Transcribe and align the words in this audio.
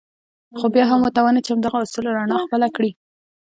خو 0.57 0.65
بيا 0.73 0.85
هم 0.91 0.99
وتوانېد 1.03 1.43
چې 1.45 1.51
د 1.51 1.55
همدغو 1.55 1.83
اصولو 1.85 2.15
رڼا 2.17 2.37
خپله 2.45 2.67
کړي. 2.75 2.91